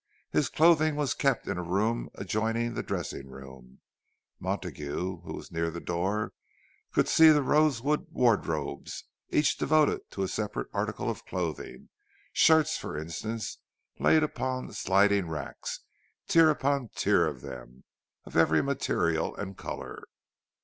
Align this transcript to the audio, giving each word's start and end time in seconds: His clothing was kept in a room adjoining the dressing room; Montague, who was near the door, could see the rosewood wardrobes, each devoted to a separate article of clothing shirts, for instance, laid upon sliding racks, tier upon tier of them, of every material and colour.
His 0.31 0.49
clothing 0.49 0.95
was 0.95 1.13
kept 1.13 1.47
in 1.47 1.59
a 1.59 1.61
room 1.61 2.09
adjoining 2.15 2.73
the 2.73 2.81
dressing 2.81 3.27
room; 3.27 3.81
Montague, 4.39 5.21
who 5.21 5.33
was 5.35 5.51
near 5.51 5.69
the 5.69 5.79
door, 5.79 6.33
could 6.91 7.07
see 7.07 7.29
the 7.29 7.43
rosewood 7.43 8.07
wardrobes, 8.09 9.03
each 9.29 9.59
devoted 9.59 10.01
to 10.09 10.23
a 10.23 10.27
separate 10.27 10.69
article 10.73 11.07
of 11.07 11.23
clothing 11.27 11.89
shirts, 12.33 12.77
for 12.79 12.97
instance, 12.97 13.59
laid 13.99 14.23
upon 14.23 14.73
sliding 14.73 15.27
racks, 15.29 15.81
tier 16.27 16.49
upon 16.49 16.89
tier 16.95 17.27
of 17.27 17.41
them, 17.41 17.83
of 18.25 18.35
every 18.35 18.63
material 18.63 19.35
and 19.35 19.55
colour. 19.55 20.01